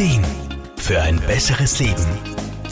Ideen 0.00 0.24
für 0.78 1.02
ein 1.02 1.20
besseres 1.20 1.78
Leben. 1.78 2.06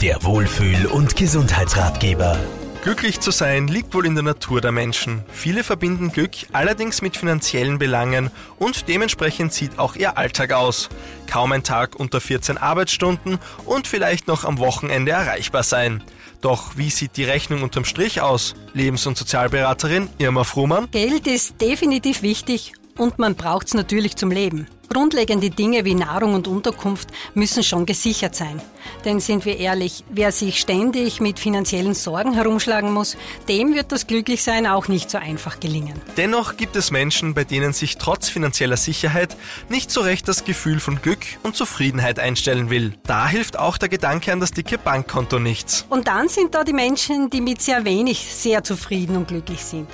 Der 0.01 0.23
Wohlfühl- 0.23 0.87
und 0.87 1.15
Gesundheitsratgeber. 1.15 2.39
Glücklich 2.83 3.19
zu 3.19 3.29
sein 3.29 3.67
liegt 3.67 3.93
wohl 3.93 4.07
in 4.07 4.15
der 4.15 4.23
Natur 4.23 4.61
der 4.61 4.71
Menschen. 4.71 5.21
Viele 5.31 5.63
verbinden 5.63 6.11
Glück 6.11 6.31
allerdings 6.53 7.03
mit 7.03 7.17
finanziellen 7.17 7.77
Belangen 7.77 8.31
und 8.57 8.87
dementsprechend 8.87 9.53
sieht 9.53 9.77
auch 9.77 9.95
ihr 9.95 10.17
Alltag 10.17 10.53
aus. 10.53 10.89
Kaum 11.27 11.51
ein 11.51 11.61
Tag 11.61 11.97
unter 11.97 12.19
14 12.19 12.57
Arbeitsstunden 12.57 13.37
und 13.63 13.85
vielleicht 13.85 14.27
noch 14.27 14.43
am 14.43 14.57
Wochenende 14.57 15.11
erreichbar 15.11 15.61
sein. 15.61 16.01
Doch 16.41 16.77
wie 16.77 16.89
sieht 16.89 17.15
die 17.15 17.25
Rechnung 17.25 17.61
unterm 17.61 17.85
Strich 17.85 18.21
aus? 18.21 18.55
Lebens- 18.73 19.05
und 19.05 19.19
Sozialberaterin 19.19 20.09
Irma 20.17 20.45
Frumann. 20.45 20.89
Geld 20.89 21.27
ist 21.27 21.61
definitiv 21.61 22.23
wichtig 22.23 22.73
und 22.99 23.17
man 23.17 23.35
braucht 23.35 23.67
es 23.67 23.73
natürlich 23.73 24.15
zum 24.15 24.31
Leben. 24.31 24.67
Grundlegende 24.89 25.51
Dinge 25.51 25.85
wie 25.85 25.93
Nahrung 25.93 26.33
und 26.33 26.47
Unterkunft 26.47 27.09
müssen 27.35 27.63
schon 27.63 27.85
gesichert 27.85 28.35
sein. 28.35 28.59
Denn 29.05 29.19
sind 29.19 29.45
wir 29.45 29.57
ehrlich, 29.57 30.03
wer 30.09 30.31
sich 30.31 30.59
ständig 30.59 31.21
mit 31.21 31.39
finanziellen 31.39 31.93
Sorgen 31.93 32.33
herumschlagen 32.33 32.91
muss, 32.91 33.15
dem 33.47 33.75
wird 33.75 33.91
das 33.91 34.07
Glücklichsein 34.07 34.65
auch 34.65 34.87
nicht 34.87 35.11
so 35.11 35.19
einfach 35.19 35.59
gelingen. 35.59 36.01
Dennoch 36.17 36.57
gibt 36.57 36.75
es 36.75 36.89
Menschen, 36.89 37.35
bei 37.35 37.43
denen 37.43 37.71
sich 37.71 37.97
trotz 37.97 38.29
finanzieller 38.29 38.77
Sicherheit 38.77 39.37
nicht 39.69 39.91
so 39.91 40.01
recht 40.01 40.27
das 40.27 40.43
Gefühl 40.43 40.79
von 40.79 40.99
Glück 41.03 41.19
und 41.43 41.55
Zufriedenheit 41.55 42.17
einstellen 42.17 42.71
will. 42.71 42.93
Da 43.05 43.27
hilft 43.27 43.59
auch 43.59 43.77
der 43.77 43.89
Gedanke 43.89 44.33
an 44.33 44.39
das 44.39 44.51
dicke 44.51 44.79
Bankkonto 44.79 45.37
nichts. 45.37 45.85
Und 45.89 46.07
dann 46.07 46.29
sind 46.29 46.55
da 46.55 46.63
die 46.63 46.73
Menschen, 46.73 47.29
die 47.29 47.41
mit 47.41 47.61
sehr 47.61 47.85
wenig 47.85 48.33
sehr 48.33 48.63
zufrieden 48.63 49.17
und 49.17 49.27
glücklich 49.27 49.63
sind. 49.63 49.87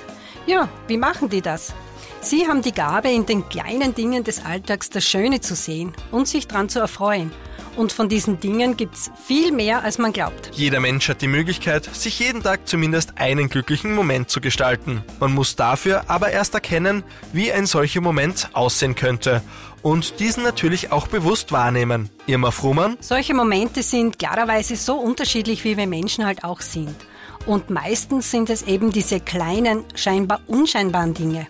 Ja, 0.46 0.70
wie 0.88 0.96
machen 0.96 1.28
die 1.28 1.42
das? 1.42 1.74
Sie 2.20 2.46
haben 2.46 2.62
die 2.62 2.72
Gabe, 2.72 3.10
in 3.10 3.26
den 3.26 3.48
kleinen 3.48 3.94
Dingen 3.94 4.24
des 4.24 4.44
Alltags 4.44 4.90
das 4.90 5.04
Schöne 5.04 5.40
zu 5.40 5.54
sehen 5.54 5.92
und 6.10 6.26
sich 6.26 6.48
daran 6.48 6.68
zu 6.68 6.80
erfreuen. 6.80 7.30
Und 7.76 7.92
von 7.92 8.08
diesen 8.08 8.40
Dingen 8.40 8.76
gibt's 8.76 9.10
viel 9.26 9.52
mehr, 9.52 9.84
als 9.84 9.98
man 9.98 10.12
glaubt. 10.12 10.50
Jeder 10.54 10.80
Mensch 10.80 11.08
hat 11.10 11.20
die 11.20 11.28
Möglichkeit, 11.28 11.84
sich 11.94 12.18
jeden 12.18 12.42
Tag 12.42 12.66
zumindest 12.66 13.18
einen 13.18 13.50
glücklichen 13.50 13.94
Moment 13.94 14.30
zu 14.30 14.40
gestalten. 14.40 15.04
Man 15.20 15.34
muss 15.34 15.56
dafür 15.56 16.04
aber 16.08 16.30
erst 16.30 16.54
erkennen, 16.54 17.04
wie 17.32 17.52
ein 17.52 17.66
solcher 17.66 18.00
Moment 18.00 18.48
aussehen 18.54 18.94
könnte 18.94 19.42
und 19.82 20.18
diesen 20.18 20.42
natürlich 20.42 20.90
auch 20.90 21.06
bewusst 21.06 21.52
wahrnehmen. 21.52 22.10
Irma 22.26 22.50
Frumann? 22.50 22.96
Solche 23.00 23.34
Momente 23.34 23.82
sind 23.82 24.18
klarerweise 24.18 24.74
so 24.74 24.96
unterschiedlich, 24.96 25.62
wie 25.64 25.76
wir 25.76 25.86
Menschen 25.86 26.24
halt 26.24 26.44
auch 26.44 26.62
sind. 26.62 26.96
Und 27.44 27.70
meistens 27.70 28.30
sind 28.30 28.50
es 28.50 28.62
eben 28.62 28.90
diese 28.90 29.20
kleinen, 29.20 29.84
scheinbar 29.94 30.40
unscheinbaren 30.48 31.14
Dinge. 31.14 31.46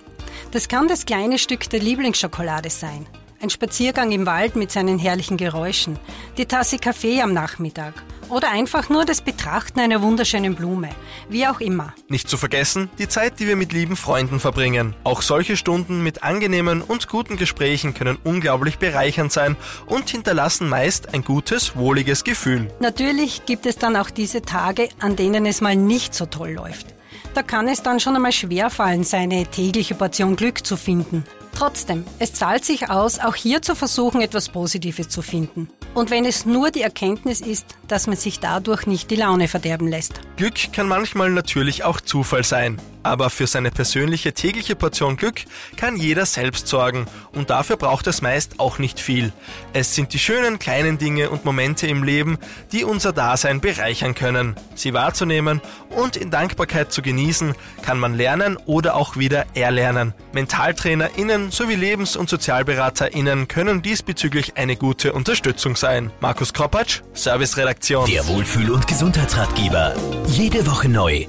Das 0.53 0.69
kann 0.69 0.89
das 0.89 1.07
kleine 1.07 1.39
Stück 1.39 1.69
der 1.71 1.81
Lieblingsschokolade 1.81 2.71
sein. 2.71 3.07
Ein 3.43 3.51
Spaziergang 3.51 4.13
im 4.13 4.25
Wald 4.25 4.57
mit 4.57 4.71
seinen 4.71 4.99
herrlichen 4.99 5.37
Geräuschen, 5.37 5.99
die 6.39 6.47
Tasse 6.47 6.79
Kaffee 6.79 7.21
am 7.21 7.35
Nachmittag 7.35 7.95
oder 8.29 8.51
einfach 8.51 8.89
nur 8.89 9.05
das 9.05 9.21
Betrachten 9.21 9.79
einer 9.79 10.03
wunderschönen 10.03 10.55
Blume, 10.55 10.89
wie 11.29 11.47
auch 11.47 11.61
immer. 11.61 11.95
Nicht 12.09 12.29
zu 12.29 12.37
vergessen, 12.37 12.89
die 12.99 13.09
Zeit, 13.09 13.39
die 13.39 13.47
wir 13.47 13.57
mit 13.57 13.73
lieben 13.73 13.97
Freunden 13.97 14.41
verbringen. 14.41 14.95
Auch 15.05 15.23
solche 15.23 15.57
Stunden 15.57 16.03
mit 16.03 16.23
angenehmen 16.23 16.83
und 16.83 17.09
guten 17.09 17.37
Gesprächen 17.37 17.95
können 17.95 18.19
unglaublich 18.25 18.79
bereichernd 18.79 19.33
sein 19.33 19.57
und 19.87 20.09
hinterlassen 20.09 20.69
meist 20.69 21.15
ein 21.15 21.23
gutes, 21.23 21.77
wohliges 21.77 22.25
Gefühl. 22.25 22.69
Natürlich 22.81 23.45
gibt 23.47 23.67
es 23.67 23.77
dann 23.77 23.97
auch 23.97 24.11
diese 24.11 24.43
Tage, 24.43 24.89
an 24.99 25.17
denen 25.17 25.47
es 25.47 25.61
mal 25.61 25.77
nicht 25.77 26.15
so 26.15 26.27
toll 26.27 26.53
läuft. 26.53 26.96
Da 27.37 27.43
kann 27.43 27.69
es 27.69 27.83
dann 27.83 28.01
schon 28.01 28.17
einmal 28.17 28.33
schwerfallen, 28.33 29.05
seine 29.05 29.45
tägliche 29.45 29.95
Portion 29.95 30.37
Glück 30.37 30.67
zu 30.67 30.79
finden. 30.79 31.23
Trotzdem, 31.57 32.05
es 32.19 32.35
zahlt 32.35 32.67
sich 32.67 32.91
aus, 32.91 33.19
auch 33.19 33.35
hier 33.35 33.63
zu 33.63 33.75
versuchen, 33.75 34.21
etwas 34.21 34.51
Positives 34.51 35.09
zu 35.09 35.23
finden. 35.23 35.71
Und 35.95 36.11
wenn 36.11 36.27
es 36.27 36.45
nur 36.45 36.71
die 36.71 36.83
Erkenntnis 36.83 37.41
ist, 37.41 37.65
dass 37.89 38.07
man 38.07 38.17
sich 38.17 38.41
dadurch 38.41 38.87
nicht 38.87 39.11
die 39.11 39.17
Laune 39.17 39.49
verderben 39.49 39.89
lässt. 39.89 40.21
Glück 40.37 40.71
kann 40.75 40.87
manchmal 40.87 41.31
natürlich 41.31 41.85
auch 41.85 42.03
Zufall 42.03 42.45
sein. 42.45 42.79
Aber 43.03 43.31
für 43.31 43.47
seine 43.47 43.71
persönliche 43.71 44.33
tägliche 44.33 44.75
Portion 44.75 45.17
Glück 45.17 45.43
kann 45.77 45.97
jeder 45.97 46.27
selbst 46.27 46.67
sorgen 46.67 47.07
und 47.33 47.51
dafür 47.51 47.77
braucht 47.77 48.09
es 48.09 48.21
meist 48.21 48.59
auch 48.59 48.81
nicht 48.81 48.99
viel. 48.99 49.33
Es 49.73 49.95
sind 49.95 50.13
die 50.13 50.19
schönen 50.19 50.59
kleinen 50.59 50.99
Dinge 50.99 51.31
und 51.31 51.45
Momente 51.45 51.87
im 51.87 52.03
Leben, 52.03 52.37
die 52.73 52.83
unser 52.83 53.13
Dasein 53.13 53.61
bereichern 53.61 54.17
können. 54.17 54.57
Sie 54.75 54.93
wahrzunehmen 54.93 55.61
und 55.91 56.17
in 56.17 56.33
Dankbarkeit 56.33 56.93
zu 56.93 57.01
genießen, 57.01 57.55
kann 57.83 58.01
man 58.01 58.15
lernen 58.15 58.59
oder 58.67 58.97
auch 58.97 59.17
wieder 59.17 59.47
erlernen. 59.55 60.13
MentaltrainerInnen 60.33 61.46
sowie 61.51 61.75
Lebens- 61.75 62.17
und 62.17 62.29
SozialberaterInnen 62.29 63.49
können 63.49 63.83
diesbezüglich 63.83 64.57
eine 64.57 64.77
gute 64.77 65.13
Unterstützung 65.13 65.77
sein. 65.77 66.11
Markus 66.21 66.53
Kropatsch, 66.53 67.01
Serviceredaktion. 67.13 68.09
Der 68.11 68.27
Wohlfühl- 68.27 68.71
und 68.71 68.87
Gesundheitsratgeber. 68.87 69.95
Jede 70.27 70.67
Woche 70.67 70.89
neu 70.89 71.27